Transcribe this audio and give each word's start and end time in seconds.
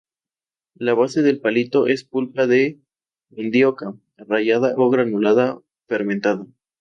La 0.73 0.95
base 0.95 1.21
del 1.21 1.39
platillo 1.41 1.85
es 1.85 2.03
pulpa 2.03 2.47
de 2.47 2.81
mandioca 3.29 3.93
rallada 4.17 4.73
o 4.75 4.89
granulada 4.89 5.59
fermentada. 5.87 6.47